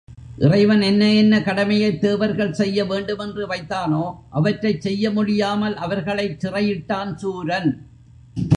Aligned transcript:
இறைவன் 0.37 0.81
என்ன 0.81 1.13
என்ன 1.13 1.39
கடமையைத் 1.39 1.99
தேவர்கள் 2.01 2.53
செய்ய 2.53 2.85
வேண்டுமென்று 2.85 3.47
வைத்தானோ 3.47 4.03
அவற்றைச் 4.29 4.81
செய்ய 4.81 5.11
முடியாமல் 5.11 5.75
அவர்களைச் 5.75 6.45
சிறையிட்டான் 6.45 7.13
சூரன். 7.15 7.71